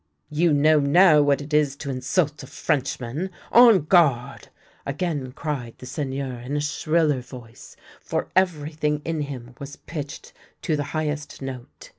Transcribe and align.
"You 0.41 0.51
know 0.51 0.79
now 0.79 1.21
what 1.21 1.43
it 1.43 1.53
is 1.53 1.75
to 1.75 1.91
insult 1.91 2.41
a 2.41 2.47
Frenchman. 2.47 3.29
On 3.51 3.81
guard!" 3.81 4.47
again 4.87 5.31
cried 5.31 5.75
the 5.77 5.85
Seigneur 5.85 6.39
in 6.39 6.57
a 6.57 6.59
shriller 6.59 7.21
voice, 7.21 7.75
for 8.01 8.31
everything 8.35 9.03
in 9.05 9.21
him 9.21 9.53
was 9.59 9.75
pitched 9.75 10.33
to 10.63 10.75
the 10.75 10.85
highest 10.97 11.43
note. 11.43 11.89